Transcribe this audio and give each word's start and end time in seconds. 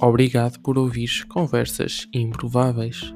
Obrigado 0.00 0.60
por 0.60 0.78
ouvir 0.78 1.26
conversas 1.26 2.06
improváveis. 2.12 3.12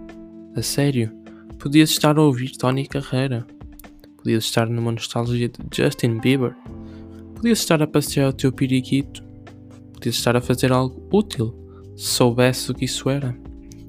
A 0.57 0.63
sério, 0.63 1.13
podias 1.57 1.91
estar 1.91 2.19
a 2.19 2.23
ouvir 2.23 2.57
Tony 2.57 2.89
Carreira. 2.89 3.47
Podias 4.17 4.45
estar 4.45 4.69
numa 4.69 4.91
nostalgia 4.91 5.49
de 5.49 5.59
Justin 5.73 6.19
Bieber. 6.19 6.57
Podias 7.37 7.61
estar 7.61 7.81
a 7.81 7.87
passear 7.87 8.31
o 8.31 8.33
teu 8.33 8.51
periquito. 8.51 9.23
Podias 9.93 10.17
estar 10.17 10.37
a 10.37 10.41
fazer 10.41 10.73
algo 10.73 11.09
útil, 11.13 11.55
se 11.97 12.07
soubesse 12.15 12.73
o 12.73 12.75
que 12.75 12.87
isso 12.87 13.09
era. 13.09 13.39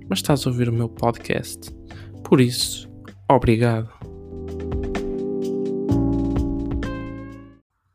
Mas 0.07 0.19
estás 0.19 0.45
a 0.45 0.51
ouvir 0.51 0.69
o 0.69 0.73
meu 0.73 0.87
podcast. 0.87 1.71
Por 2.23 2.39
isso, 2.39 2.87
obrigado. 3.27 3.91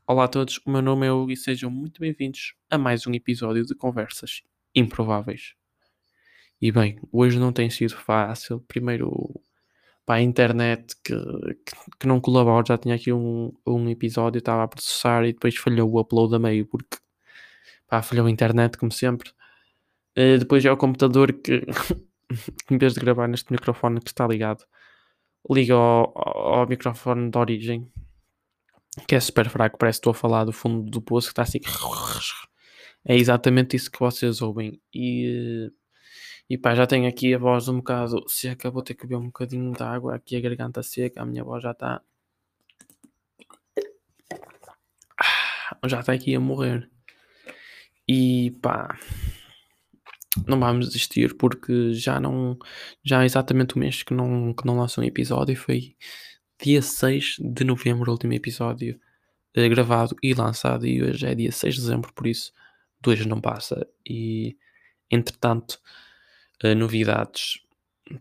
Olá 0.05 0.25
a 0.25 0.27
todos, 0.27 0.59
o 0.65 0.69
meu 0.69 0.81
nome 0.81 1.07
é 1.07 1.11
Hugo 1.11 1.31
e 1.31 1.37
sejam 1.37 1.71
muito 1.71 2.01
bem-vindos 2.01 2.53
a 2.69 2.77
mais 2.77 3.07
um 3.07 3.13
episódio 3.13 3.65
de 3.65 3.73
Conversas 3.75 4.41
improváveis. 4.75 5.53
E 6.61 6.71
bem, 6.71 6.99
hoje 7.11 7.39
não 7.39 7.53
tem 7.53 7.69
sido 7.69 7.95
fácil. 7.95 8.59
Primeiro, 8.67 9.41
para 10.05 10.15
a 10.15 10.21
internet 10.21 10.95
que, 11.03 11.13
que, 11.13 11.75
que, 11.99 12.07
não 12.07 12.19
colabora, 12.19 12.65
já 12.67 12.77
tinha 12.77 12.95
aqui 12.95 13.13
um, 13.13 13.53
um 13.65 13.89
episódio, 13.89 14.39
estava 14.39 14.63
a 14.63 14.67
processar 14.67 15.23
e 15.25 15.33
depois 15.33 15.55
falhou 15.55 15.89
o 15.89 15.99
upload 15.99 16.35
a 16.35 16.39
meio 16.39 16.65
porque 16.65 16.97
pá, 17.87 18.01
falhou 18.01 18.27
a 18.27 18.31
internet, 18.31 18.77
como 18.77 18.91
sempre. 18.91 19.29
Uh, 20.17 20.37
depois 20.39 20.65
é 20.65 20.71
o 20.71 20.77
computador 20.77 21.31
que, 21.31 21.65
em 22.69 22.77
vez 22.77 22.93
de 22.93 22.99
gravar 22.99 23.27
neste 23.27 23.51
microfone 23.51 24.01
que 24.01 24.09
está 24.09 24.27
ligado, 24.27 24.65
liga 25.49 25.75
ao, 25.75 26.13
ao 26.15 26.67
microfone 26.67 27.29
de 27.29 27.37
origem, 27.37 27.91
que 29.07 29.15
é 29.15 29.19
super 29.19 29.49
fraco, 29.49 29.77
parece 29.77 29.97
que 29.97 30.01
estou 30.01 30.11
a 30.11 30.15
falar 30.15 30.43
do 30.43 30.51
fundo 30.51 30.89
do 30.89 31.01
poço, 31.01 31.27
que 31.27 31.31
está 31.33 31.43
assim 31.43 31.59
é 33.05 33.15
exatamente 33.15 33.75
isso 33.75 33.91
que 33.91 33.99
vocês 33.99 34.41
ouvem. 34.41 34.81
E, 34.93 35.71
e 36.49 36.57
pá, 36.57 36.75
já 36.75 36.85
tenho 36.87 37.07
aqui 37.07 37.33
a 37.33 37.37
voz 37.37 37.67
um 37.67 37.77
bocado 37.77 38.23
seca, 38.27 38.71
vou 38.71 38.81
ter 38.83 38.93
que 38.95 39.03
beber 39.03 39.17
um 39.17 39.27
bocadinho 39.27 39.73
de 39.73 39.83
água, 39.83 40.15
aqui 40.15 40.35
a 40.35 40.41
garganta 40.41 40.83
seca, 40.83 41.21
a 41.21 41.25
minha 41.25 41.43
voz 41.43 41.63
já 41.63 41.71
está. 41.71 42.01
Já 45.85 45.99
está 46.01 46.13
aqui 46.13 46.35
a 46.35 46.39
morrer. 46.39 46.89
E 48.07 48.51
pá, 48.61 48.97
não 50.47 50.59
vamos 50.59 50.87
desistir 50.87 51.35
porque 51.35 51.93
já 51.93 52.19
não. 52.19 52.57
Já 53.03 53.19
há 53.19 53.25
exatamente 53.25 53.77
um 53.77 53.79
mês 53.81 54.03
que 54.03 54.13
não, 54.13 54.53
que 54.53 54.65
não 54.65 54.77
lançou 54.77 55.03
um 55.03 55.07
episódio. 55.07 55.55
Foi 55.55 55.95
dia 56.61 56.81
6 56.81 57.37
de 57.39 57.63
novembro, 57.63 58.09
o 58.09 58.13
último 58.13 58.33
episódio 58.33 58.99
eh, 59.55 59.69
gravado 59.69 60.15
e 60.23 60.33
lançado. 60.33 60.85
E 60.87 61.03
hoje 61.03 61.25
é 61.27 61.35
dia 61.35 61.51
6 61.51 61.75
de 61.75 61.81
dezembro, 61.81 62.13
por 62.13 62.27
isso 62.27 62.51
dois 63.01 63.25
não 63.25 63.41
passa. 63.41 63.87
E 64.07 64.57
entretanto, 65.09 65.79
uh, 66.63 66.75
novidades. 66.75 67.59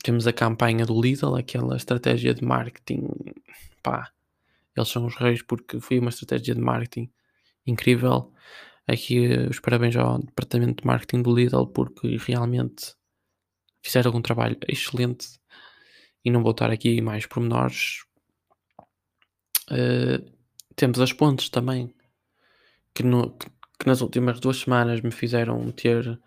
Temos 0.02 0.26
a 0.26 0.32
campanha 0.32 0.84
do 0.84 1.00
Lidl, 1.00 1.34
aquela 1.34 1.76
estratégia 1.76 2.34
de 2.34 2.44
marketing. 2.44 3.08
Pá, 3.82 4.12
eles 4.76 4.88
são 4.88 5.06
os 5.06 5.16
reis 5.16 5.42
porque 5.42 5.80
foi 5.80 5.98
uma 5.98 6.10
estratégia 6.10 6.54
de 6.54 6.60
marketing 6.60 7.10
incrível. 7.66 8.32
Aqui 8.86 9.28
uh, 9.28 9.50
os 9.50 9.60
parabéns 9.60 9.96
ao 9.96 10.18
departamento 10.18 10.82
de 10.82 10.86
marketing 10.86 11.22
do 11.22 11.34
Lidl 11.34 11.66
porque 11.66 12.16
realmente 12.16 12.94
fizeram 13.82 14.14
um 14.14 14.22
trabalho 14.22 14.56
excelente 14.66 15.38
e 16.24 16.30
não 16.30 16.42
vou 16.42 16.52
estar 16.52 16.70
aqui 16.70 17.00
mais 17.00 17.26
pormenores. 17.26 18.04
Uh, 19.70 20.38
temos 20.74 21.00
as 21.00 21.12
pontes 21.12 21.48
também 21.48 21.94
que, 22.94 23.02
no, 23.02 23.30
que 23.30 23.46
que 23.78 23.86
nas 23.86 24.00
últimas 24.00 24.40
duas 24.40 24.58
semanas 24.58 25.00
me 25.00 25.10
fizeram 25.10 25.70
ter 25.70 26.18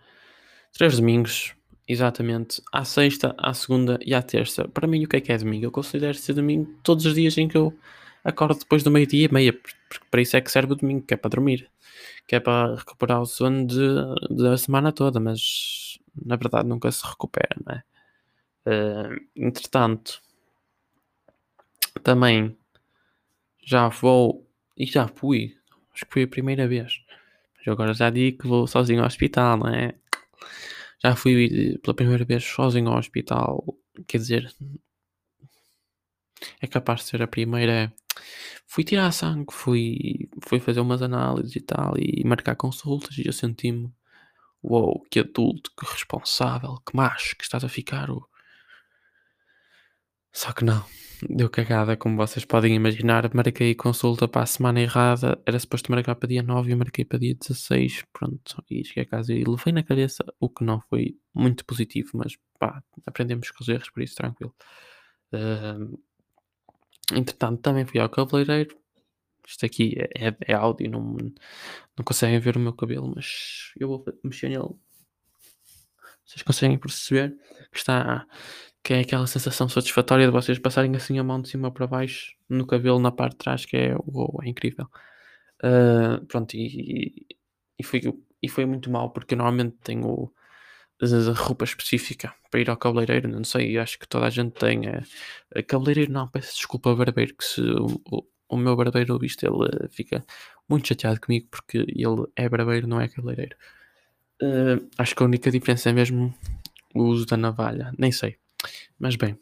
três 0.73 0.95
domingos, 0.95 1.53
exatamente, 1.87 2.61
à 2.71 2.85
sexta, 2.85 3.35
à 3.37 3.53
segunda 3.53 3.99
e 4.01 4.13
à 4.13 4.21
terça. 4.21 4.67
Para 4.69 4.87
mim, 4.87 5.03
o 5.03 5.07
que 5.07 5.17
é 5.17 5.21
que 5.21 5.31
é 5.31 5.37
domingo? 5.37 5.65
Eu 5.65 5.71
considero 5.71 6.17
ser 6.17 6.33
domingo 6.33 6.73
todos 6.81 7.05
os 7.05 7.13
dias 7.13 7.37
em 7.37 7.47
que 7.47 7.57
eu 7.57 7.77
acordo 8.23 8.59
depois 8.59 8.83
do 8.83 8.91
meio-dia 8.91 9.25
e 9.25 9.33
meia, 9.33 9.51
porque 9.51 10.05
para 10.09 10.21
isso 10.21 10.37
é 10.37 10.41
que 10.41 10.51
serve 10.51 10.73
o 10.73 10.75
domingo, 10.75 11.05
que 11.05 11.13
é 11.13 11.17
para 11.17 11.29
dormir, 11.29 11.69
que 12.27 12.35
é 12.35 12.39
para 12.39 12.75
recuperar 12.75 13.21
o 13.21 13.25
sono 13.25 13.67
de, 13.67 13.77
da 14.29 14.57
semana 14.57 14.91
toda, 14.91 15.19
mas 15.19 15.99
na 16.25 16.35
verdade 16.35 16.67
nunca 16.67 16.91
se 16.91 17.05
recupera, 17.05 17.55
não 17.65 17.75
é? 17.75 17.83
Uh, 18.63 19.19
entretanto, 19.35 20.21
também 22.03 22.55
já 23.63 23.87
vou 23.89 24.47
e 24.77 24.85
já 24.85 25.07
fui, 25.07 25.57
acho 25.93 26.05
que 26.05 26.13
foi 26.13 26.23
a 26.23 26.27
primeira 26.27 26.67
vez 26.67 27.01
eu 27.65 27.73
agora 27.73 27.93
já 27.93 28.09
digo 28.09 28.39
que 28.39 28.47
vou 28.47 28.67
sozinho 28.67 29.01
ao 29.01 29.07
hospital, 29.07 29.57
não 29.57 29.67
é? 29.67 29.93
Já 31.03 31.15
fui 31.15 31.77
pela 31.83 31.95
primeira 31.95 32.23
vez 32.25 32.43
sozinho 32.43 32.89
ao 32.89 32.97
hospital, 32.99 33.63
quer 34.07 34.17
dizer, 34.19 34.53
é 36.61 36.67
capaz 36.67 37.01
de 37.01 37.07
ser 37.07 37.21
a 37.21 37.27
primeira. 37.27 37.93
Fui 38.67 38.83
tirar 38.83 39.11
sangue, 39.11 39.53
fui, 39.53 40.29
fui 40.43 40.59
fazer 40.59 40.79
umas 40.79 41.01
análises 41.01 41.55
e 41.55 41.61
tal, 41.61 41.93
e 41.97 42.23
marcar 42.25 42.55
consultas, 42.55 43.17
e 43.17 43.27
eu 43.27 43.33
senti-me, 43.33 43.91
uou, 44.63 44.85
wow, 44.85 45.03
que 45.09 45.19
adulto, 45.19 45.71
que 45.77 45.85
responsável, 45.85 46.77
que 46.85 46.95
macho 46.95 47.35
que 47.37 47.43
estás 47.43 47.63
a 47.63 47.69
ficar. 47.69 48.09
Só 50.31 50.53
que 50.53 50.63
não 50.63 50.83
deu 51.29 51.49
cagada, 51.49 51.95
como 51.95 52.17
vocês 52.17 52.45
podem 52.45 52.75
imaginar. 52.75 53.29
Marquei 53.33 53.75
consulta 53.75 54.27
para 54.27 54.43
a 54.43 54.45
semana 54.45 54.81
errada, 54.81 55.41
era 55.45 55.59
suposto 55.59 55.91
marcar 55.91 56.15
para 56.15 56.29
dia 56.29 56.41
9 56.41 56.69
e 56.69 56.73
eu 56.73 56.77
marquei 56.77 57.05
para 57.05 57.19
dia 57.19 57.35
16. 57.35 58.05
Pronto, 58.11 58.63
e 58.69 58.83
cheguei 58.83 59.03
a 59.03 59.05
casa 59.05 59.33
e 59.33 59.43
levei 59.43 59.73
na 59.73 59.83
cabeça, 59.83 60.23
o 60.39 60.49
que 60.49 60.63
não 60.63 60.81
foi 60.81 61.17
muito 61.33 61.65
positivo, 61.65 62.11
mas 62.13 62.37
pá, 62.57 62.83
aprendemos 63.05 63.51
com 63.51 63.63
os 63.63 63.69
erros, 63.69 63.89
por 63.89 64.01
isso 64.01 64.15
tranquilo. 64.15 64.53
Uh, 65.33 65.99
entretanto, 67.13 67.61
também 67.61 67.85
fui 67.85 67.99
ao 67.99 68.09
cabeleireiro. 68.09 68.77
Isto 69.47 69.65
aqui 69.65 69.95
é, 69.97 70.29
é, 70.29 70.35
é 70.47 70.53
áudio, 70.53 70.89
não, 70.89 71.15
não 71.97 72.05
conseguem 72.05 72.39
ver 72.39 72.57
o 72.57 72.59
meu 72.59 72.73
cabelo, 72.73 73.11
mas 73.15 73.73
eu 73.79 73.87
vou 73.87 74.05
mexer 74.23 74.49
nele. 74.49 74.69
Vocês 76.25 76.43
conseguem 76.43 76.77
perceber 76.77 77.35
que 77.71 77.77
está, 77.77 78.25
que 78.83 78.93
é 78.93 78.99
aquela 79.01 79.27
sensação 79.27 79.69
satisfatória 79.69 80.25
de 80.25 80.31
vocês 80.31 80.57
passarem 80.57 80.95
assim 80.95 81.19
a 81.19 81.23
mão 81.23 81.41
de 81.41 81.49
cima 81.49 81.71
para 81.71 81.87
baixo 81.87 82.35
no 82.49 82.65
cabelo 82.65 82.99
na 82.99 83.11
parte 83.11 83.33
de 83.33 83.37
trás, 83.37 83.65
que 83.65 83.77
é, 83.77 83.95
uou, 84.07 84.39
é 84.43 84.49
incrível. 84.49 84.87
Uh, 85.63 86.25
pronto, 86.25 86.55
e, 86.55 87.27
e, 87.77 87.83
foi, 87.83 88.01
e 88.41 88.49
foi 88.49 88.65
muito 88.65 88.89
mal 88.89 89.11
porque 89.11 89.35
normalmente 89.35 89.77
tenho 89.83 90.31
roupa 91.35 91.65
específica 91.65 92.33
para 92.49 92.59
ir 92.59 92.69
ao 92.69 92.77
cabeleireiro, 92.77 93.29
não 93.29 93.43
sei, 93.43 93.77
acho 93.77 93.97
que 93.97 94.07
toda 94.07 94.25
a 94.25 94.29
gente 94.29 94.53
tem. 94.53 94.81
É, 94.87 95.61
cabeleireiro 95.63 96.11
não, 96.11 96.27
peço 96.27 96.55
desculpa 96.55 96.95
barbeiro, 96.95 97.35
que 97.35 97.43
se 97.43 97.61
o, 97.61 98.25
o, 98.49 98.57
meu 98.57 98.75
barbeiro 98.75 99.13
ouviste, 99.13 99.45
ele 99.45 99.89
fica 99.89 100.23
muito 100.67 100.87
chateado 100.87 101.19
comigo 101.19 101.47
porque 101.49 101.79
ele 101.79 102.25
é 102.35 102.49
barbeiro, 102.49 102.87
não 102.87 102.99
é 102.99 103.07
cabeleireiro. 103.07 103.55
Uh, 104.41 104.89
acho 104.97 105.15
que 105.15 105.23
a 105.23 105.25
única 105.25 105.51
diferença 105.51 105.89
é 105.89 105.93
mesmo 105.93 106.33
o 106.93 107.03
uso 107.03 107.25
da 107.25 107.37
navalha, 107.37 107.93
nem 107.97 108.11
sei. 108.11 108.37
Mas 108.99 109.15
bem, 109.15 109.37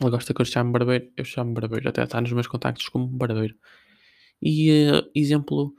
ele 0.00 0.10
gosta 0.10 0.32
que 0.32 0.40
eu 0.40 0.44
chame 0.46 0.72
barbeiro, 0.72 1.10
eu 1.16 1.24
chamo 1.24 1.52
barbeiro, 1.52 1.88
até 1.88 2.04
está 2.04 2.20
nos 2.20 2.32
meus 2.32 2.46
contactos 2.46 2.88
como 2.88 3.06
barbeiro. 3.06 3.56
E 4.40 4.70
uh, 4.90 5.10
exemplo 5.14 5.74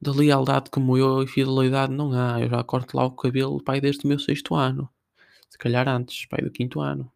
de 0.00 0.10
lealdade 0.10 0.70
como 0.70 0.96
eu 0.96 1.22
e 1.22 1.26
fidelidade 1.26 1.92
não 1.92 2.12
há. 2.12 2.40
Eu 2.40 2.48
já 2.48 2.62
corto 2.64 2.96
lá 2.96 3.04
o 3.04 3.10
cabelo, 3.12 3.62
pai, 3.62 3.80
desde 3.80 4.04
o 4.04 4.08
meu 4.08 4.18
sexto 4.18 4.54
ano. 4.54 4.88
Se 5.50 5.58
calhar 5.58 5.88
antes, 5.88 6.26
pai, 6.26 6.40
do 6.42 6.50
quinto 6.50 6.80
ano. 6.80 7.10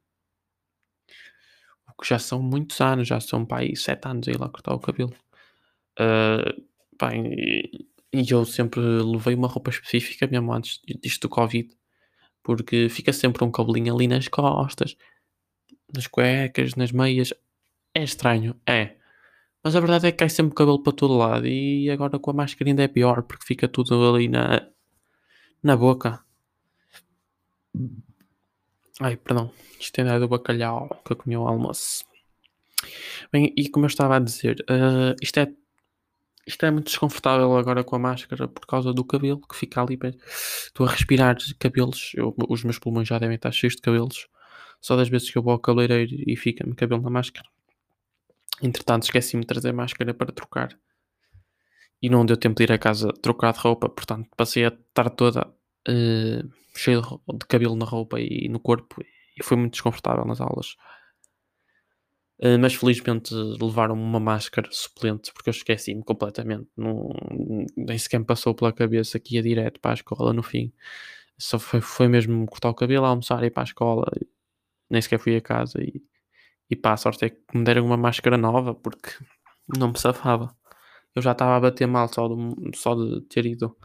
O 1.89 2.03
que 2.03 2.09
já 2.09 2.19
são 2.19 2.43
muitos 2.43 2.81
anos, 2.81 3.09
já 3.09 3.21
são, 3.21 3.45
pai, 3.45 3.75
sete 3.77 4.07
anos 4.09 4.29
aí 4.29 4.35
lá 4.37 4.49
cortar 4.49 4.75
o 4.75 4.81
cabelo. 4.81 5.15
Uh, 5.99 6.65
pai, 6.99 7.19
e, 7.19 7.87
e 8.13 8.31
eu 8.31 8.45
sempre 8.45 8.81
levei 8.81 9.35
uma 9.35 9.49
roupa 9.49 9.71
específica, 9.71 10.27
mesmo 10.27 10.53
antes 10.53 10.81
disto 11.01 11.23
do 11.23 11.29
Covid 11.29 11.78
porque 12.57 12.89
fica 12.89 13.13
sempre 13.13 13.45
um 13.45 13.51
cabelinho 13.51 13.95
ali 13.95 14.09
nas 14.09 14.27
costas, 14.27 14.97
nas 15.95 16.07
cuecas, 16.07 16.75
nas 16.75 16.93
meias. 16.93 17.35
É 17.95 18.03
estranho, 18.03 18.57
é. 18.67 18.97
Mas 19.63 19.77
a 19.77 19.81
verdade 19.81 20.07
é 20.07 20.13
que 20.13 20.17
cai 20.17 20.31
sempre 20.31 20.55
cabelo 20.55 20.83
para 20.83 20.95
todo 20.95 21.17
lado 21.17 21.47
e 21.47 21.91
agora 21.91 22.19
com 22.19 22.31
a 22.31 22.35
máscara 22.35 22.71
ainda 22.71 22.83
é 22.83 22.89
pior 22.89 23.23
porque 23.23 23.45
fica 23.45 23.69
tudo 23.69 24.15
ali 24.15 24.29
na, 24.29 24.67
na 25.63 25.77
boca. 25.77 26.25
Ai, 29.01 29.17
perdão. 29.17 29.51
Isto 29.79 30.01
é 30.01 30.19
do 30.19 30.27
bacalhau 30.27 30.89
que 31.05 31.13
eu 31.13 31.17
comi 31.17 31.35
ao 31.35 31.47
almoço. 31.47 32.05
Bem, 33.31 33.53
e 33.57 33.69
como 33.69 33.85
eu 33.85 33.89
estava 33.89 34.17
a 34.17 34.21
dizer, 34.21 34.65
uh, 34.71 35.15
isto 35.21 35.39
é 35.39 35.53
isto 36.49 36.65
é 36.65 36.71
muito 36.71 36.87
desconfortável 36.87 37.55
agora 37.59 37.85
com 37.85 37.95
a 37.95 37.99
máscara 37.99 38.49
por 38.49 38.67
causa 38.67 38.91
do 38.91 39.05
cabelo 39.05 39.39
que 39.47 39.55
fica 39.55 39.83
ali. 39.83 39.99
Estou 40.65 40.87
a 40.87 40.91
respirar 40.91 41.37
cabelos. 41.59 42.13
Eu, 42.15 42.35
os 42.49 42.65
meus 42.65 42.79
pulmões 42.79 43.07
já 43.07 43.19
devem 43.19 43.37
estar 43.37 43.53
cheios 43.53 43.77
de 43.77 43.83
cabelos. 43.83 44.27
Só 44.81 44.97
das 44.97 45.11
vezes 45.11 45.31
que 45.31 45.37
eu 45.37 45.43
vou 45.43 45.53
ao 45.53 45.59
cabeleireiro 45.59 46.17
e 46.27 46.35
fica-me 46.37 46.75
cabelo 46.75 47.03
na 47.03 47.11
máscara. 47.11 47.47
Entretanto, 48.63 49.03
esqueci-me 49.03 49.43
de 49.43 49.47
trazer 49.47 49.73
máscara 49.73 50.15
para 50.15 50.33
trocar. 50.33 50.75
E 52.01 52.09
não 52.09 52.25
deu 52.25 52.37
tempo 52.37 52.57
de 52.57 52.63
ir 52.63 52.73
a 52.73 52.79
casa 52.79 53.13
trocar 53.21 53.53
de 53.53 53.59
roupa. 53.59 53.87
Portanto, 53.91 54.27
passei 54.35 54.65
a 54.65 54.73
tarde 54.95 55.17
toda 55.17 55.47
uh, 55.47 56.51
cheio 56.75 57.03
de, 57.03 57.39
de, 57.39 57.47
cabelo 57.47 57.77
na 57.77 57.85
roupa 57.85 58.19
e 58.19 58.49
no 58.49 58.59
corpo 58.59 59.03
e 59.39 59.45
foi 59.45 59.59
muito 59.59 59.73
desconfortável 59.73 60.25
nas 60.25 60.41
aulas. 60.41 60.77
Uh, 62.41 62.59
mas 62.61 62.75
felizmente 62.75 63.35
levaram-me 63.35 64.01
uma 64.03 64.21
máscara 64.21 64.69
suplente 64.71 65.33
porque 65.33 65.51
eu 65.51 65.53
esqueci-me 65.53 66.05
completamente. 66.05 66.69
Não, 66.77 67.11
nem 67.77 67.99
sequer 67.99 68.21
me 68.21 68.25
passou 68.27 68.55
pela 68.55 68.73
cabeça 68.73 69.19
que 69.19 69.35
ia 69.37 69.43
direto 69.43 69.81
para 69.81 69.93
a 69.93 69.95
escola 69.95 70.33
no 70.33 70.43
fim. 70.43 70.73
Só 71.39 71.59
foi, 71.59 71.81
foi 71.81 72.09
mesmo 72.09 72.47
cortar 72.47 72.71
o 72.71 72.75
cabelo, 72.75 73.07
almoçar 73.07 73.43
e 73.43 73.47
ir 73.47 73.51
para 73.51 73.65
a 73.65 73.65
escola. 73.65 74.07
Nem 74.91 75.03
sequer 75.03 75.19
fui 75.19 75.37
a 75.37 75.41
casa 75.41 75.81
e, 75.83 76.03
e 76.71 76.77
pá, 76.77 76.93
a 76.95 76.97
sorte 76.97 77.25
é 77.27 77.31
que 77.31 77.41
me 77.55 77.65
deram 77.65 77.85
uma 77.87 77.97
máscara 77.97 78.37
nova 78.39 78.75
porque 78.75 79.11
não 79.79 79.89
me 79.91 79.99
safava. 79.99 80.57
Eu 81.15 81.23
já 81.23 81.33
estava 81.33 81.57
a 81.57 81.61
bater 81.61 81.87
mal 81.89 82.09
só 82.13 82.29
de, 82.29 82.79
só 82.79 82.95
de 82.95 83.23
ter 83.23 83.47
ido 83.47 83.77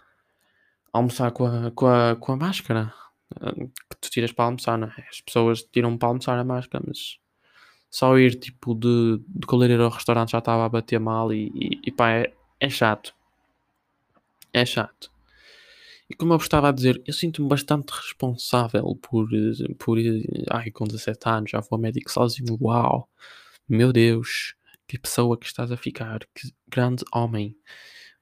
almoçar 0.93 1.31
com 1.31 1.45
a, 1.45 1.71
com 1.71 1.87
a, 1.87 2.15
com 2.15 2.33
a 2.33 2.37
máscara. 2.37 2.93
Eh, 3.41 3.65
que 3.89 3.97
tu 4.01 4.09
tiras 4.11 4.31
para 4.31 4.45
almoçar, 4.45 4.77
não 4.77 4.87
é? 4.87 5.07
As 5.09 5.21
pessoas 5.21 5.63
tiram 5.63 5.97
para 5.97 6.09
almoçar 6.09 6.37
a 6.37 6.43
máscara, 6.43 6.83
mas 6.87 7.17
só 7.93 8.17
ir 8.17 8.39
tipo 8.39 8.73
de, 8.73 9.21
de 9.27 9.45
coleireiro 9.45 9.83
ao 9.83 9.91
restaurante 9.91 10.31
já 10.31 10.39
estava 10.39 10.65
a 10.65 10.69
bater 10.69 10.99
mal 10.99 11.31
e, 11.31 11.51
e, 11.53 11.79
e 11.85 11.91
pá, 11.91 12.09
é, 12.09 12.33
é 12.59 12.67
chato. 12.67 13.13
É 14.51 14.65
chato. 14.65 15.11
E 16.09 16.15
como 16.15 16.33
eu 16.33 16.37
estava 16.37 16.69
a 16.69 16.71
dizer, 16.71 16.99
eu 17.05 17.13
sinto-me 17.13 17.47
bastante 17.47 17.91
responsável 17.91 18.95
por, 18.95 19.27
por. 19.77 19.99
Ai, 20.49 20.71
com 20.71 20.85
17 20.85 21.29
anos 21.29 21.51
já 21.51 21.59
vou 21.59 21.69
ao 21.73 21.77
médico 21.77 22.11
sozinho. 22.11 22.57
Uau! 22.59 23.07
Meu 23.69 23.93
Deus! 23.93 24.55
Que 24.87 24.97
pessoa 24.97 25.37
que 25.37 25.45
estás 25.45 25.71
a 25.71 25.77
ficar! 25.77 26.21
Que 26.33 26.51
grande 26.67 27.05
homem! 27.13 27.55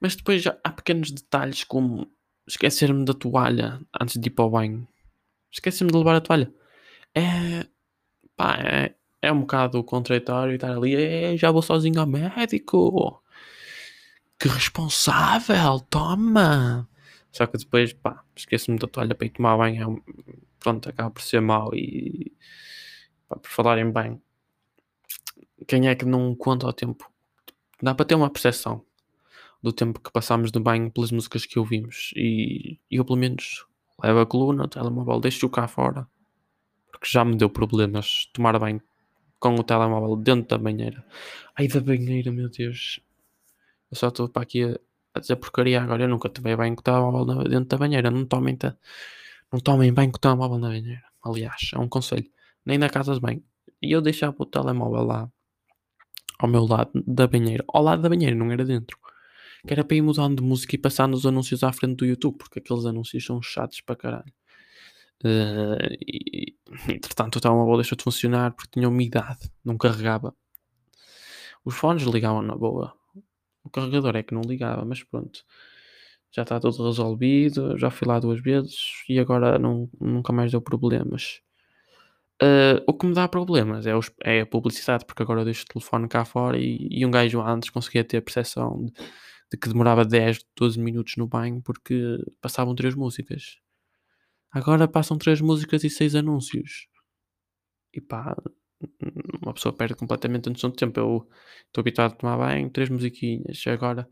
Mas 0.01 0.17
depois 0.17 0.41
já 0.41 0.57
há 0.65 0.71
pequenos 0.71 1.11
detalhes 1.11 1.63
como 1.63 2.11
esquecer-me 2.45 3.05
da 3.05 3.13
toalha 3.13 3.79
antes 4.01 4.19
de 4.19 4.27
ir 4.27 4.31
para 4.31 4.45
o 4.45 4.49
banho. 4.49 4.85
Esquecer-me 5.49 5.93
de 5.93 5.97
levar 5.97 6.15
a 6.15 6.21
toalha. 6.21 6.53
É. 7.15 7.65
pá, 8.35 8.57
é, 8.59 8.95
é 9.21 9.31
um 9.31 9.41
bocado 9.41 9.83
contraditório 9.83 10.55
estar 10.55 10.71
ali, 10.71 10.95
é, 10.95 11.37
já 11.37 11.51
vou 11.51 11.61
sozinho 11.61 11.99
ao 11.99 12.07
médico. 12.07 13.23
Que 14.39 14.47
responsável, 14.47 15.79
toma! 15.81 16.89
Só 17.31 17.45
que 17.45 17.57
depois, 17.57 17.93
pá, 17.93 18.23
esqueço-me 18.35 18.79
da 18.79 18.87
toalha 18.87 19.15
para 19.15 19.27
ir 19.27 19.29
tomar 19.29 19.57
banho, 19.57 19.99
é 19.99 20.13
pronto, 20.59 20.89
acaba 20.89 21.11
por 21.11 21.21
ser 21.21 21.41
mau 21.41 21.73
e, 21.73 22.33
pá, 23.29 23.37
por 23.37 23.49
falar 23.49 23.77
em 23.77 23.89
banho, 23.89 24.21
quem 25.67 25.87
é 25.87 25.95
que 25.95 26.05
não 26.05 26.35
conta 26.35 26.67
o 26.67 26.73
tempo? 26.73 27.09
Dá 27.81 27.93
para 27.93 28.05
ter 28.05 28.15
uma 28.15 28.29
percepção 28.29 28.83
do 29.61 29.71
tempo 29.71 29.99
que 29.99 30.11
passámos 30.11 30.51
no 30.51 30.59
banho 30.59 30.91
pelas 30.91 31.11
músicas 31.11 31.45
que 31.45 31.59
ouvimos 31.59 32.11
e 32.15 32.79
eu 32.89 33.05
pelo 33.05 33.19
menos 33.19 33.65
levo 34.03 34.19
a 34.19 34.25
coluna, 34.25 34.63
o 34.63 34.67
telemóvel, 34.67 35.19
deixo-o 35.19 35.49
cá 35.49 35.67
fora 35.67 36.07
porque 36.91 37.07
já 37.07 37.23
me 37.23 37.35
deu 37.35 37.49
problemas 37.49 38.29
tomar 38.33 38.57
banho 38.59 38.81
com 39.41 39.55
o 39.55 39.63
telemóvel 39.63 40.15
dentro 40.15 40.49
da 40.49 40.57
banheira. 40.57 41.03
Ai, 41.57 41.67
da 41.67 41.81
banheira, 41.81 42.31
meu 42.31 42.47
Deus. 42.47 43.01
Eu 43.89 43.97
só 43.97 44.09
estou 44.09 44.29
para 44.29 44.43
aqui 44.43 44.63
a, 44.63 44.79
a, 45.15 45.19
dizer 45.19 45.35
porcaria 45.37 45.81
agora. 45.81 46.03
Eu 46.03 46.07
nunca 46.07 46.29
tomei 46.29 46.55
banho 46.55 46.75
com 46.75 46.81
o 46.81 46.83
telemóvel 46.83 47.43
dentro 47.49 47.65
da 47.65 47.77
banheira. 47.77 48.11
Não 48.11 48.23
tomem, 48.23 48.55
ta, 48.55 48.77
não 49.51 49.59
tomem 49.59 49.91
banho 49.91 50.11
com 50.11 50.17
o 50.17 50.21
telemóvel 50.21 50.59
na 50.59 50.69
banheira. 50.69 51.03
Aliás, 51.23 51.71
é 51.73 51.79
um 51.79 51.89
conselho. 51.89 52.29
Nem 52.63 52.77
na 52.77 52.87
casa 52.87 53.15
de 53.15 53.19
banho. 53.19 53.43
E 53.81 53.91
eu 53.91 53.99
deixava 53.99 54.35
o 54.37 54.45
telemóvel 54.45 55.03
lá 55.03 55.29
ao 56.37 56.47
meu 56.47 56.63
lado 56.65 56.91
da 56.93 57.25
banheira. 57.25 57.65
Ao 57.67 57.81
lado 57.81 58.03
da 58.03 58.09
banheira, 58.09 58.35
não 58.35 58.51
era 58.51 58.63
dentro. 58.63 58.95
Que 59.65 59.73
era 59.73 59.83
para 59.83 59.97
ir 59.97 60.01
mudando 60.01 60.37
de 60.37 60.43
música 60.43 60.75
e 60.75 60.77
passando 60.77 61.15
os 61.15 61.25
anúncios 61.25 61.63
à 61.63 61.73
frente 61.73 61.95
do 61.95 62.05
YouTube, 62.05 62.37
porque 62.37 62.59
aqueles 62.59 62.85
anúncios 62.85 63.25
são 63.25 63.41
chatos 63.41 63.81
para 63.81 63.95
caralho. 63.95 64.33
Uh, 65.23 65.93
e, 66.01 66.55
entretanto, 66.89 67.37
o 67.37 67.41
telemóvel 67.41 67.77
deixou 67.77 67.97
de 67.97 68.03
funcionar 68.03 68.51
porque 68.53 68.71
tinha 68.71 68.89
umidade, 68.89 69.51
não 69.63 69.77
carregava. 69.77 70.35
Os 71.63 71.75
fones 71.75 72.03
ligavam 72.03 72.41
na 72.41 72.55
boa. 72.55 72.93
O 73.63 73.69
carregador 73.69 74.15
é 74.15 74.23
que 74.23 74.33
não 74.33 74.41
ligava, 74.41 74.83
mas 74.85 75.03
pronto. 75.03 75.43
Já 76.31 76.43
está 76.43 76.59
tudo 76.59 76.85
resolvido. 76.87 77.77
Já 77.77 77.91
fui 77.91 78.07
lá 78.07 78.19
duas 78.19 78.41
vezes 78.41 79.03
e 79.09 79.19
agora 79.19 79.59
não, 79.59 79.89
nunca 79.99 80.33
mais 80.33 80.51
deu 80.51 80.61
problemas. 80.61 81.41
Uh, 82.41 82.81
o 82.87 82.93
que 82.93 83.05
me 83.05 83.13
dá 83.13 83.27
problemas 83.27 83.85
é, 83.85 83.95
os, 83.95 84.11
é, 84.23 84.41
a 84.41 84.45
publicidade, 84.47 85.05
porque 85.05 85.21
agora 85.21 85.41
eu 85.41 85.45
deixo 85.45 85.63
o 85.63 85.73
telefone 85.73 86.07
cá 86.07 86.25
fora 86.25 86.57
e, 86.57 86.87
e 86.89 87.05
um 87.05 87.11
gajo 87.11 87.39
antes 87.39 87.69
conseguia 87.69 88.03
ter 88.03 88.17
a 88.17 88.21
percepção 88.21 88.83
de, 88.83 88.93
de, 89.51 89.57
que 89.59 89.67
demorava 89.69 90.03
10, 90.03 90.43
12 90.57 90.79
minutos 90.79 91.17
no 91.17 91.27
banho 91.27 91.61
porque 91.61 92.17
passavam 92.41 92.73
três 92.73 92.95
músicas. 92.95 93.59
Agora 94.51 94.87
passam 94.87 95.17
três 95.17 95.41
músicas 95.41 95.83
e 95.83 95.89
seis 95.89 96.15
anúncios. 96.15 96.87
E 97.93 98.01
pá, 98.01 98.35
uma 99.41 99.53
pessoa 99.53 99.73
perde 99.73 99.95
completamente 99.95 100.47
a 100.49 100.51
noção 100.51 100.69
de 100.69 100.75
tempo. 100.75 100.99
Eu 100.99 101.29
estou 101.67 101.81
habituado 101.81 102.13
a 102.13 102.15
tomar 102.15 102.37
banho, 102.37 102.69
três 102.69 102.89
musiquinhas. 102.89 103.63
Agora, 103.67 104.07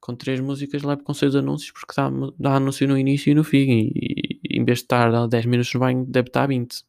com 0.00 0.16
três 0.16 0.40
músicas, 0.40 0.82
levo 0.82 1.02
com 1.02 1.14
seis 1.14 1.34
anúncios 1.34 1.72
porque 1.72 1.94
dá, 1.96 2.10
dá 2.38 2.56
anúncio 2.56 2.88
no 2.88 2.96
início 2.96 3.30
e 3.30 3.34
no 3.34 3.44
fim. 3.44 3.90
E, 3.94 4.40
e 4.44 4.58
em 4.58 4.64
vez 4.64 4.78
de 4.78 4.84
estar 4.84 5.14
a 5.14 5.26
10 5.26 5.46
minutos 5.46 5.72
no 5.74 5.80
banho, 5.80 6.04
deve 6.06 6.28
estar 6.28 6.44
a 6.44 6.46
20. 6.46 6.84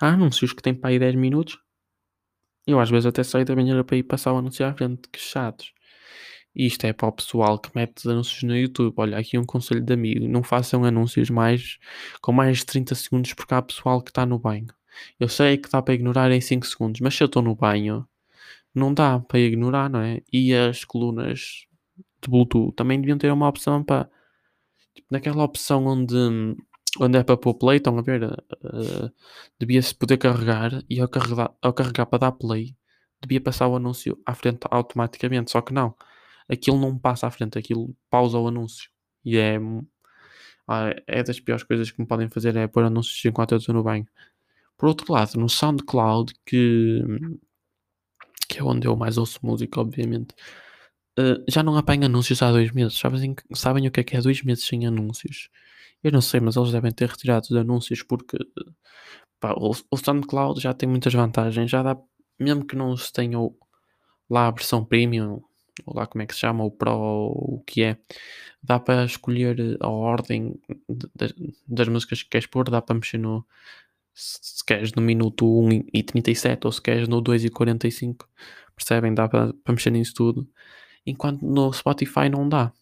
Há 0.00 0.08
anúncios 0.08 0.52
que 0.52 0.62
têm 0.62 0.74
para 0.74 0.90
aí 0.90 0.98
10 0.98 1.14
minutos. 1.14 1.58
Eu 2.66 2.78
às 2.78 2.90
vezes 2.90 3.06
até 3.06 3.22
saio 3.22 3.44
da 3.44 3.54
banheira 3.54 3.82
para 3.84 3.96
ir 3.96 4.02
passar 4.04 4.32
o 4.32 4.38
anúncio 4.38 4.64
à 4.66 4.74
frente. 4.74 5.08
Que 5.08 5.18
chatos. 5.18 5.72
E 6.54 6.66
isto 6.66 6.84
é 6.84 6.92
para 6.92 7.08
o 7.08 7.12
pessoal 7.12 7.58
que 7.58 7.70
mete 7.74 8.08
anúncios 8.08 8.42
no 8.42 8.56
YouTube. 8.56 8.94
Olha, 8.96 9.18
aqui 9.18 9.38
um 9.38 9.44
conselho 9.44 9.80
de 9.80 9.92
amigo: 9.92 10.26
não 10.28 10.42
façam 10.42 10.84
anúncios 10.84 11.30
mais 11.30 11.78
com 12.20 12.32
mais 12.32 12.58
de 12.58 12.66
30 12.66 12.94
segundos 12.94 13.34
porque 13.34 13.54
há 13.54 13.62
pessoal 13.62 14.02
que 14.02 14.10
está 14.10 14.26
no 14.26 14.38
banho. 14.38 14.66
Eu 15.18 15.28
sei 15.28 15.56
que 15.56 15.70
dá 15.70 15.80
para 15.82 15.94
ignorar 15.94 16.30
em 16.32 16.40
5 16.40 16.66
segundos, 16.66 17.00
mas 17.00 17.14
se 17.14 17.22
eu 17.22 17.26
estou 17.26 17.42
no 17.42 17.54
banho, 17.54 18.06
não 18.74 18.92
dá 18.94 19.18
para 19.20 19.38
ignorar, 19.40 19.88
não 19.90 20.00
é? 20.00 20.22
E 20.32 20.54
as 20.54 20.84
colunas 20.84 21.66
de 22.22 22.30
Bluetooth 22.30 22.74
também 22.74 23.00
deviam 23.00 23.18
ter 23.18 23.32
uma 23.32 23.48
opção 23.48 23.82
para. 23.84 24.10
Tipo, 24.94 25.08
naquela 25.10 25.44
opção 25.44 25.86
onde, 25.86 26.14
onde 27.00 27.18
é 27.18 27.22
para 27.24 27.36
pôr 27.36 27.54
play, 27.54 27.78
estão 27.78 27.98
a 27.98 28.02
ver? 28.02 28.24
Uh, 28.24 29.10
devia-se 29.58 29.94
poder 29.94 30.18
carregar 30.18 30.82
e 30.90 31.00
ao 31.00 31.08
carregar, 31.08 31.52
ao 31.62 31.72
carregar 31.72 32.06
para 32.06 32.18
dar 32.18 32.32
play, 32.32 32.76
devia 33.22 33.40
passar 33.40 33.68
o 33.68 33.76
anúncio 33.76 34.18
à 34.26 34.34
frente 34.34 34.60
automaticamente. 34.70 35.50
Só 35.52 35.60
que 35.60 35.72
não 35.72 35.94
aquilo 36.50 36.78
não 36.78 36.98
passa 36.98 37.26
à 37.26 37.30
frente, 37.30 37.58
aquilo 37.58 37.94
pausa 38.10 38.38
o 38.38 38.48
anúncio. 38.48 38.90
E 39.24 39.38
é, 39.38 39.58
ah, 40.68 40.94
é 41.06 41.22
das 41.22 41.40
piores 41.40 41.62
coisas 41.64 41.90
que 41.90 42.00
me 42.00 42.06
podem 42.06 42.28
fazer 42.28 42.56
é 42.56 42.66
pôr 42.66 42.84
anúncios 42.84 43.24
enquanto 43.24 43.52
eu 43.52 43.58
estou 43.58 43.74
no 43.74 43.82
banho. 43.82 44.06
Por 44.76 44.88
outro 44.88 45.12
lado, 45.12 45.38
no 45.38 45.48
SoundCloud, 45.48 46.32
que, 46.46 47.02
que 48.48 48.58
é 48.58 48.64
onde 48.64 48.86
eu 48.86 48.96
mais 48.96 49.18
ouço 49.18 49.38
música, 49.42 49.80
obviamente, 49.80 50.34
uh, 51.18 51.44
já 51.48 51.62
não 51.62 51.76
apanho 51.76 52.06
anúncios 52.06 52.42
há 52.42 52.50
dois 52.50 52.72
meses. 52.72 52.98
Sabem, 52.98 53.34
sabem 53.54 53.86
o 53.86 53.90
que 53.90 54.00
é 54.00 54.04
que 54.04 54.16
é 54.16 54.20
dois 54.20 54.42
meses 54.42 54.64
sem 54.66 54.86
anúncios? 54.86 55.50
Eu 56.02 56.12
não 56.12 56.20
sei, 56.22 56.40
mas 56.40 56.56
eles 56.56 56.72
devem 56.72 56.92
ter 56.92 57.08
retirado 57.08 57.46
os 57.50 57.56
anúncios 57.56 58.02
porque 58.02 58.38
pá, 59.40 59.52
o, 59.54 59.72
o 59.90 59.96
SoundCloud 59.96 60.60
já 60.60 60.72
tem 60.74 60.88
muitas 60.88 61.12
vantagens. 61.14 61.70
Já 61.70 61.82
dá, 61.82 61.96
mesmo 62.38 62.66
que 62.66 62.76
não 62.76 62.96
se 62.96 63.12
tenha 63.12 63.38
lá 64.30 64.48
a 64.48 64.50
versão 64.50 64.84
premium, 64.84 65.42
ou 65.86 65.94
lá 65.96 66.06
como 66.06 66.22
é 66.22 66.26
que 66.26 66.34
se 66.34 66.40
chama, 66.40 66.64
o 66.64 66.70
Pro, 66.70 66.92
o 66.92 67.62
que 67.66 67.82
é, 67.82 67.96
dá 68.62 68.78
para 68.78 69.04
escolher 69.04 69.76
a 69.80 69.88
ordem 69.88 70.60
de, 70.88 71.10
de, 71.14 71.54
das 71.66 71.88
músicas 71.88 72.22
que 72.22 72.30
queres 72.30 72.46
pôr, 72.46 72.68
dá 72.70 72.82
para 72.82 72.94
mexer 72.94 73.18
no. 73.18 73.44
Se 74.14 74.64
queres 74.64 74.92
no 74.92 75.02
minuto 75.02 75.46
1 75.46 75.86
e 75.94 76.02
37 76.02 76.66
ou 76.66 76.72
se 76.72 76.82
queres 76.82 77.08
no 77.08 77.20
2 77.20 77.46
e 77.46 77.50
45, 77.50 78.28
percebem? 78.76 79.14
Dá 79.14 79.28
para, 79.28 79.54
mexer 79.68 79.90
nisso 79.90 80.14
tudo. 80.14 80.48
Enquanto 81.06 81.42
no 81.42 81.72
Spotify 81.72 82.28
não 82.28 82.48
dá. 82.48 82.72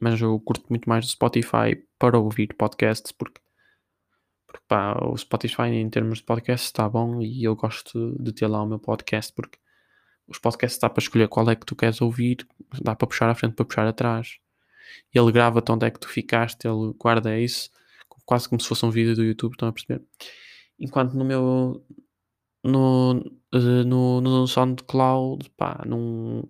Mas 0.00 0.20
eu 0.20 0.38
curto 0.40 0.66
muito 0.68 0.88
mais 0.88 1.06
o 1.06 1.08
Spotify 1.08 1.82
para 1.98 2.18
ouvir 2.18 2.54
podcasts 2.54 3.12
porque, 3.12 3.40
porque 4.46 4.64
pá, 4.68 4.98
o 5.02 5.16
Spotify 5.16 5.68
em 5.68 5.88
termos 5.88 6.18
de 6.18 6.24
podcast 6.24 6.66
está 6.66 6.88
bom 6.88 7.22
e 7.22 7.44
eu 7.44 7.56
gosto 7.56 8.14
de 8.22 8.32
ter 8.32 8.46
lá 8.46 8.62
o 8.62 8.66
meu 8.66 8.78
podcast 8.78 9.32
porque 9.32 9.58
os 10.28 10.38
podcasts 10.38 10.80
dá 10.80 10.88
para 10.88 11.02
escolher 11.02 11.28
qual 11.28 11.48
é 11.50 11.56
que 11.56 11.66
tu 11.66 11.76
queres 11.76 12.00
ouvir, 12.00 12.46
dá 12.82 12.94
para 12.94 13.06
puxar 13.06 13.28
à 13.28 13.34
frente, 13.34 13.54
para 13.54 13.64
puxar 13.64 13.86
atrás. 13.86 14.38
Ele 15.14 15.32
grava-te 15.32 15.70
onde 15.72 15.86
é 15.86 15.90
que 15.90 16.00
tu 16.00 16.08
ficaste, 16.08 16.66
ele 16.66 16.92
guarda 16.98 17.38
isso, 17.38 17.70
quase 18.24 18.48
como 18.48 18.60
se 18.60 18.68
fosse 18.68 18.84
um 18.84 18.90
vídeo 18.90 19.14
do 19.14 19.24
YouTube, 19.24 19.52
estão 19.52 19.68
a 19.68 19.72
perceber? 19.72 20.02
Enquanto 20.78 21.14
no 21.14 21.24
meu 21.24 21.84
no, 22.66 23.22
eh, 23.54 23.84
no, 23.84 24.20
no 24.20 24.46
SoundCloud, 24.46 25.48
pá, 25.56 25.82
não, 25.86 26.48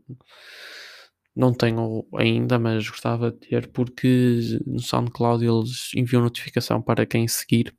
não 1.34 1.52
tenho 1.52 2.06
ainda, 2.14 2.58
mas 2.58 2.88
gostava 2.88 3.30
de 3.30 3.38
ter, 3.38 3.68
porque 3.68 4.40
no 4.66 4.80
SoundCloud 4.80 5.44
eles 5.44 5.90
enviam 5.94 6.22
notificação 6.22 6.80
para 6.80 7.06
quem 7.06 7.28
seguir 7.28 7.74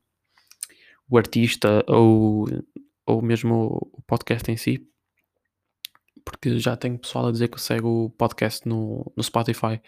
o 1.10 1.18
artista 1.18 1.84
ou, 1.88 2.46
ou 3.06 3.22
mesmo 3.22 3.90
o 3.92 4.02
podcast 4.04 4.50
em 4.52 4.58
si, 4.58 4.88
porque 6.48 6.60
já 6.60 6.78
tenho 6.78 6.98
pessoal 6.98 7.28
a 7.28 7.32
dizer 7.32 7.50
que 7.50 7.60
segue 7.60 7.86
o 7.86 8.10
podcast 8.12 8.68
no, 8.68 9.12
no 9.16 9.24
Spotify 9.24 9.82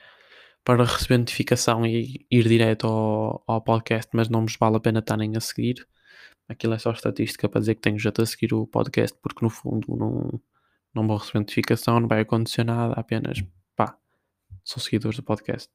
para 0.64 0.84
receber 0.84 1.18
notificação 1.18 1.86
e 1.86 2.26
ir 2.30 2.48
direto 2.48 2.86
ao, 2.88 3.44
ao 3.48 3.62
podcast, 3.62 4.10
mas 4.14 4.30
não 4.30 4.42
vos 4.42 4.56
vale 4.60 4.78
a 4.78 4.80
pena 4.80 5.00
estarem 5.00 5.36
a 5.36 5.40
seguir. 5.40 5.88
Aquilo 6.48 6.74
é 6.74 6.80
só 6.80 6.92
estatística 6.92 7.48
para 7.48 7.62
dizer 7.62 7.76
que 7.76 7.82
tenho 7.82 8.00
já 8.00 8.12
a 8.16 8.26
seguir 8.26 8.54
o 8.54 8.68
podcast, 8.68 9.18
porque 9.22 9.44
no 9.44 9.50
fundo 9.50 9.96
não, 9.96 10.42
não 10.94 11.08
vou 11.08 11.18
receber 11.18 11.40
notificação, 11.40 12.00
não 12.00 12.08
vai 12.08 12.22
acontecer 12.22 12.64
nada, 12.64 12.94
apenas 12.96 13.44
pá, 13.76 13.98
são 14.64 14.82
seguidores 14.82 15.18
do 15.18 15.24
podcast. 15.24 15.70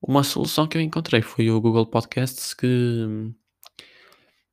Uma 0.00 0.22
solução 0.22 0.66
que 0.66 0.78
eu 0.78 0.82
encontrei 0.82 1.20
foi 1.20 1.50
o 1.50 1.60
Google 1.60 1.86
Podcasts, 1.86 2.54
que 2.54 3.34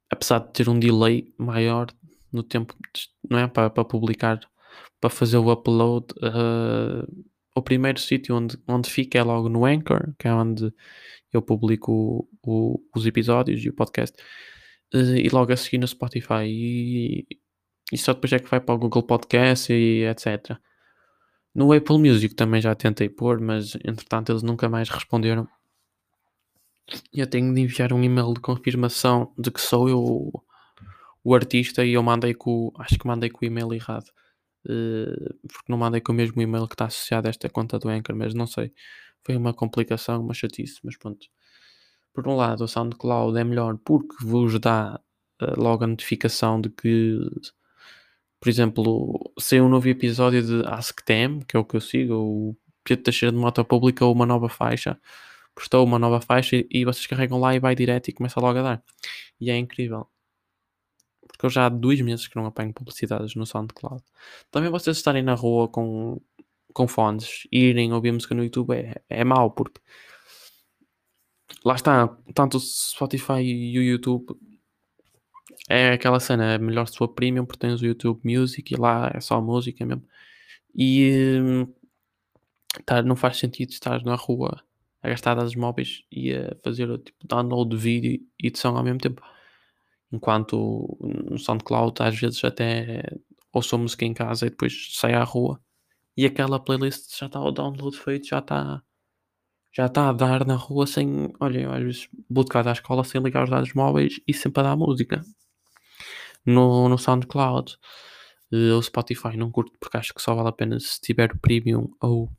apesar 0.09 0.39
de 0.39 0.51
ter 0.51 0.67
um 0.67 0.79
delay 0.79 1.33
maior 1.37 1.87
no 2.33 2.43
tempo, 2.43 2.75
não 3.29 3.39
é? 3.39 3.47
Para, 3.47 3.69
para 3.69 3.85
publicar, 3.85 4.39
para 4.99 5.09
fazer 5.09 5.37
o 5.37 5.51
upload, 5.51 6.07
uh, 6.17 7.25
o 7.55 7.61
primeiro 7.61 7.99
sítio 7.99 8.35
onde, 8.35 8.57
onde 8.67 8.89
fica 8.89 9.17
é 9.17 9.23
logo 9.23 9.49
no 9.49 9.65
Anchor, 9.65 10.13
que 10.17 10.27
é 10.27 10.33
onde 10.33 10.73
eu 11.31 11.41
publico 11.41 11.91
o, 11.91 12.75
o, 12.75 12.83
os 12.95 13.05
episódios 13.05 13.63
e 13.63 13.69
o 13.69 13.73
podcast, 13.73 14.15
uh, 14.93 15.15
e 15.15 15.29
logo 15.29 15.51
a 15.53 15.57
seguir 15.57 15.77
no 15.77 15.87
Spotify, 15.87 16.45
e, 16.45 17.27
e 17.91 17.97
só 17.97 18.13
depois 18.13 18.33
é 18.33 18.39
que 18.39 18.49
vai 18.49 18.59
para 18.59 18.75
o 18.75 18.79
Google 18.79 19.03
Podcast 19.03 19.71
e 19.71 20.05
etc. 20.05 20.57
No 21.55 21.71
Apple 21.71 21.97
Music 21.97 22.35
também 22.35 22.61
já 22.61 22.75
tentei 22.75 23.07
pôr, 23.07 23.39
mas 23.39 23.75
entretanto 23.75 24.31
eles 24.31 24.43
nunca 24.43 24.67
mais 24.67 24.89
responderam. 24.89 25.47
Eu 27.13 27.25
tenho 27.27 27.53
de 27.53 27.61
enviar 27.61 27.93
um 27.93 28.03
e-mail 28.03 28.33
de 28.33 28.41
confirmação 28.41 29.33
de 29.37 29.49
que 29.49 29.61
sou 29.61 29.87
eu 29.87 30.43
o, 31.23 31.33
artista 31.33 31.85
e 31.85 31.93
eu 31.93 32.03
mandei 32.03 32.33
com. 32.33 32.71
Acho 32.77 32.99
que 32.99 33.07
mandei 33.07 33.29
com 33.29 33.45
o 33.45 33.47
e-mail 33.47 33.73
errado. 33.73 34.05
Uh, 34.65 35.35
porque 35.47 35.69
não 35.71 35.77
mandei 35.77 36.01
com 36.01 36.11
o 36.11 36.15
mesmo 36.15 36.41
e-mail 36.41 36.67
que 36.67 36.73
está 36.73 36.85
associado 36.85 37.27
a 37.27 37.29
esta 37.29 37.49
conta 37.49 37.77
do 37.77 37.89
Anchor, 37.89 38.15
mas 38.15 38.33
não 38.33 38.47
sei. 38.47 38.73
Foi 39.23 39.35
uma 39.35 39.53
complicação, 39.53 40.21
uma 40.21 40.33
chatice, 40.33 40.79
mas 40.83 40.97
pronto. 40.97 41.27
Por 42.13 42.27
um 42.27 42.35
lado, 42.35 42.63
o 42.63 42.67
SoundCloud 42.67 43.37
é 43.37 43.43
melhor 43.43 43.77
porque 43.85 44.15
vos 44.21 44.59
dá 44.59 44.99
uh, 45.41 45.61
logo 45.61 45.83
a 45.83 45.87
notificação 45.87 46.61
de 46.61 46.69
que, 46.69 47.19
por 48.39 48.49
exemplo, 48.49 49.33
se 49.39 49.59
um 49.61 49.69
novo 49.69 49.87
episódio 49.87 50.41
de 50.43 50.67
AskTM, 50.67 51.43
que 51.47 51.57
é 51.57 51.59
o 51.59 51.65
que 51.65 51.75
eu 51.75 51.81
sigo, 51.81 52.15
o 52.15 52.57
Pedro 52.83 53.03
Teixeira 53.05 53.31
de 53.31 53.37
Moto 53.37 53.63
publica 53.65 54.05
uma 54.05 54.25
nova 54.25 54.49
faixa, 54.49 54.99
postou 55.55 55.85
uma 55.85 55.99
nova 55.99 56.21
faixa 56.21 56.55
e, 56.57 56.67
e 56.71 56.85
vocês 56.85 57.07
carregam 57.07 57.39
lá 57.39 57.55
e 57.55 57.59
vai 57.59 57.75
direto 57.75 58.09
e 58.09 58.13
começa 58.13 58.39
logo 58.39 58.59
a 58.59 58.61
dar. 58.63 58.83
E 59.39 59.49
é 59.51 59.57
incrível 59.57 60.07
porque 61.35 61.45
eu 61.45 61.49
já 61.49 61.65
há 61.65 61.69
dois 61.69 61.99
meses 62.01 62.27
que 62.27 62.35
não 62.35 62.45
apanho 62.45 62.73
publicidades 62.73 63.35
no 63.35 63.45
SoundCloud. 63.45 64.01
Também 64.49 64.69
vocês 64.69 64.95
estarem 64.97 65.21
na 65.21 65.33
rua 65.33 65.67
com, 65.67 66.21
com 66.73 66.87
fones 66.87 67.45
e 67.51 67.65
irem 67.69 67.91
ouvir 67.91 68.13
música 68.13 68.33
no 68.33 68.43
YouTube 68.43 68.73
é, 68.73 69.01
é 69.09 69.23
mau, 69.23 69.51
porque 69.51 69.81
lá 71.65 71.75
está, 71.75 72.07
tanto 72.33 72.57
o 72.57 72.59
Spotify 72.59 73.41
e 73.41 73.77
o 73.77 73.83
YouTube 73.83 74.33
é 75.69 75.91
aquela 75.93 76.19
cena, 76.19 76.53
é 76.53 76.57
melhor 76.57 76.87
se 76.87 76.97
for 76.97 77.09
premium 77.09 77.45
porque 77.45 77.59
tens 77.59 77.81
o 77.81 77.85
YouTube 77.85 78.21
Music 78.23 78.73
e 78.73 78.77
lá 78.77 79.11
é 79.13 79.19
só 79.19 79.41
música 79.41 79.85
mesmo. 79.85 80.07
E 80.73 81.67
tá, 82.85 83.01
não 83.01 83.15
faz 83.15 83.37
sentido 83.37 83.71
estar 83.71 84.03
na 84.03 84.15
rua 84.15 84.61
a 85.01 85.09
gastar 85.09 85.35
dados 85.35 85.55
móveis 85.55 86.03
e 86.11 86.33
a 86.33 86.55
fazer 86.63 86.97
tipo 86.99 87.27
download 87.27 87.75
de 87.75 87.77
vídeo 87.77 88.19
e 88.39 88.49
de 88.49 88.57
som 88.57 88.75
ao 88.77 88.83
mesmo 88.83 88.99
tempo. 88.99 89.21
Enquanto 90.15 90.97
no 91.01 91.37
SoundCloud 91.37 92.01
às 92.01 92.17
vezes 92.17 92.43
até 92.43 93.03
ouço 93.53 93.77
música 93.77 94.05
em 94.05 94.13
casa 94.13 94.47
e 94.47 94.49
depois 94.49 94.89
saio 94.93 95.19
à 95.19 95.23
rua. 95.23 95.59
E 96.17 96.25
aquela 96.25 96.59
playlist 96.59 97.17
já 97.19 97.25
está 97.27 97.41
o 97.41 97.51
download 97.51 97.97
feito, 97.97 98.27
já 98.27 98.39
está 98.39 98.81
já 99.73 99.87
está 99.87 100.09
a 100.09 100.13
dar 100.13 100.45
na 100.45 100.55
rua 100.55 100.87
sem, 100.87 101.33
olha, 101.37 101.69
às 101.69 101.83
vezes 101.83 102.09
vou 102.29 102.45
à 102.53 102.71
escola 102.71 103.03
sem 103.03 103.21
ligar 103.21 103.43
os 103.43 103.49
dados 103.49 103.73
móveis 103.73 104.21
e 104.25 104.33
sempre 104.33 104.61
a 104.61 104.63
dar 104.63 104.77
música. 104.77 105.21
No, 106.45 106.87
no 106.87 106.97
SoundCloud 106.97 107.75
uh, 108.53 108.77
o 108.77 108.81
Spotify 108.81 109.35
não 109.35 109.51
curto 109.51 109.73
porque 109.79 109.97
acho 109.97 110.13
que 110.13 110.21
só 110.21 110.33
vale 110.35 110.49
a 110.49 110.53
pena 110.53 110.79
se 110.79 111.01
tiver 111.01 111.37
premium 111.39 111.89
ou 111.99 112.31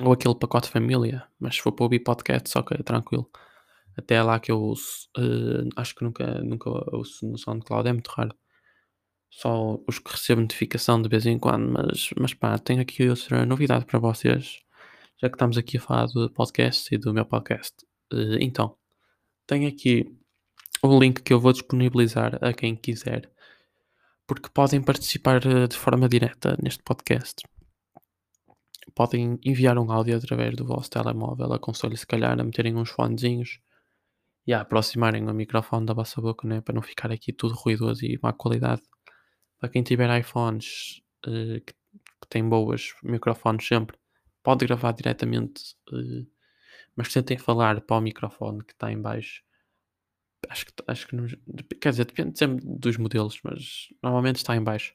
ou 0.00 0.12
aquele 0.12 0.34
pacote 0.34 0.68
família, 0.70 1.26
mas 1.38 1.56
se 1.56 1.62
for 1.62 1.72
para 1.72 1.84
ouvir 1.84 2.00
podcast, 2.00 2.56
ok, 2.58 2.78
tranquilo 2.82 3.30
até 3.96 4.22
lá 4.22 4.40
que 4.40 4.50
eu 4.50 4.60
ouço. 4.60 5.08
Uh, 5.16 5.68
acho 5.76 5.94
que 5.94 6.04
nunca, 6.04 6.42
nunca 6.42 6.70
ouço 6.94 7.26
no 7.26 7.38
SoundCloud, 7.38 7.88
é 7.88 7.92
muito 7.92 8.08
raro. 8.08 8.34
Só 9.30 9.78
os 9.88 9.98
que 9.98 10.10
recebo 10.12 10.42
notificação 10.42 11.00
de 11.00 11.08
vez 11.08 11.24
em 11.26 11.38
quando, 11.38 11.72
mas, 11.72 12.10
mas 12.18 12.34
pá, 12.34 12.58
tenho 12.58 12.82
aqui 12.82 13.08
outra 13.08 13.46
novidade 13.46 13.86
para 13.86 13.98
vocês, 13.98 14.60
já 15.20 15.28
que 15.28 15.36
estamos 15.36 15.56
aqui 15.56 15.78
a 15.78 15.80
falar 15.80 16.06
do 16.06 16.30
podcast 16.30 16.94
e 16.94 16.98
do 16.98 17.14
meu 17.14 17.24
podcast. 17.24 17.74
Uh, 18.12 18.36
então, 18.40 18.76
tenho 19.46 19.68
aqui 19.68 20.14
o 20.82 20.98
link 20.98 21.22
que 21.22 21.32
eu 21.32 21.40
vou 21.40 21.52
disponibilizar 21.52 22.38
a 22.42 22.52
quem 22.52 22.74
quiser, 22.74 23.30
porque 24.26 24.48
podem 24.50 24.82
participar 24.82 25.44
eh, 25.46 25.66
de 25.66 25.76
forma 25.76 26.08
direta 26.08 26.56
neste 26.62 26.82
podcast. 26.82 27.42
Podem 28.94 29.38
enviar 29.44 29.78
um 29.78 29.90
áudio 29.92 30.16
através 30.16 30.56
do 30.56 30.66
vosso 30.66 30.90
telemóvel. 30.90 31.52
Aconselho 31.52 31.96
se 31.96 32.06
calhar 32.06 32.38
a 32.38 32.44
meterem 32.44 32.74
uns 32.76 32.90
fonezinhos 32.90 33.60
e 34.46 34.52
aproximarem 34.52 35.28
o 35.28 35.34
microfone 35.34 35.86
da 35.86 35.94
vossa 35.94 36.20
boca, 36.20 36.46
né? 36.46 36.60
para 36.60 36.74
não 36.74 36.82
ficar 36.82 37.10
aqui 37.12 37.32
tudo 37.32 37.54
ruidoso 37.54 38.04
e 38.04 38.18
má 38.22 38.32
qualidade. 38.32 38.82
Para 39.58 39.68
quem 39.68 39.82
tiver 39.82 40.18
iPhones 40.18 41.00
uh, 41.26 41.60
que, 41.60 41.72
que 41.72 42.28
têm 42.28 42.48
boas 42.48 42.92
microfones 43.02 43.66
sempre, 43.66 43.96
pode 44.42 44.66
gravar 44.66 44.92
diretamente, 44.92 45.76
uh, 45.92 46.26
mas 46.96 47.12
tentem 47.12 47.38
falar 47.38 47.80
para 47.80 47.96
o 47.96 48.00
microfone 48.00 48.64
que 48.64 48.72
está 48.72 48.90
em 48.90 49.00
baixo. 49.00 49.42
Acho 50.48 50.66
que, 50.66 50.72
acho 50.88 51.06
que 51.06 51.14
não, 51.14 51.26
quer 51.80 51.90
dizer, 51.90 52.04
depende 52.04 52.36
sempre 52.36 52.64
dos 52.66 52.96
modelos, 52.96 53.38
mas 53.44 53.88
normalmente 54.02 54.36
está 54.36 54.56
em 54.56 54.62
baixo. 54.62 54.92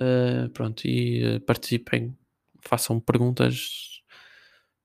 Uh, 0.00 0.48
pronto, 0.50 0.86
e 0.86 1.40
participem, 1.40 2.16
façam 2.60 3.00
perguntas 3.00 3.97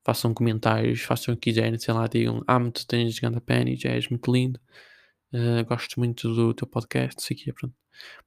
façam 0.04 0.34
comentários, 0.34 1.00
façam 1.00 1.34
o 1.34 1.36
que 1.36 1.50
quiserem, 1.50 1.78
sei 1.78 1.94
lá, 1.94 2.06
digam, 2.06 2.42
ah, 2.46 2.60
tu 2.70 2.86
tens 2.86 3.18
grande 3.18 3.40
penny, 3.40 3.76
já 3.76 3.90
és 3.90 4.08
muito 4.08 4.30
lindo, 4.30 4.60
uh, 5.32 5.64
gosto 5.66 5.98
muito 5.98 6.32
do 6.34 6.52
teu 6.54 6.66
podcast, 6.66 7.22
sei 7.22 7.36
que 7.36 7.52
pronto. 7.52 7.74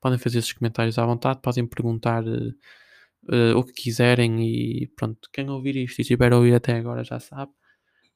Podem 0.01 0.17
fazer 0.17 0.39
esses 0.39 0.53
comentários 0.53 0.97
à 0.97 1.05
vontade, 1.05 1.41
podem 1.41 1.67
perguntar 1.67 2.23
uh, 2.25 2.49
uh, 3.31 3.57
o 3.57 3.63
que 3.63 3.73
quiserem 3.73 4.41
e 4.41 4.87
pronto, 4.95 5.29
quem 5.31 5.49
ouvir 5.49 5.75
isto 5.75 6.01
e 6.01 6.05
tiver 6.05 6.33
a 6.33 6.37
ouvir 6.37 6.55
até 6.55 6.75
agora 6.77 7.03
já 7.03 7.19
sabe, 7.19 7.51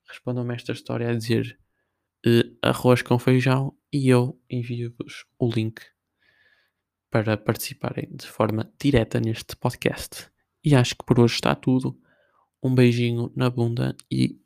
respondam-me 0.07 0.55
esta 0.55 0.71
história 0.71 1.09
a 1.09 1.15
dizer 1.15 1.57
arroz 2.61 3.01
com 3.01 3.17
feijão 3.17 3.75
e 3.91 4.07
eu 4.07 4.39
envio-vos 4.49 5.25
o 5.39 5.49
link 5.49 5.81
para 7.09 7.35
participarem 7.35 8.07
de 8.11 8.27
forma 8.27 8.71
direta 8.79 9.19
neste 9.19 9.55
podcast. 9.55 10.29
E 10.63 10.75
acho 10.75 10.95
que 10.95 11.03
por 11.03 11.19
hoje 11.19 11.33
está 11.33 11.55
tudo 11.55 11.99
um 12.63 12.73
beijinho 12.73 13.31
na 13.35 13.49
bunda 13.49 13.95
e 14.11 14.37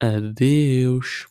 adeus. 0.00 1.26